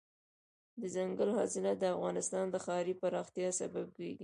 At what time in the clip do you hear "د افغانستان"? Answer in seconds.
1.79-2.45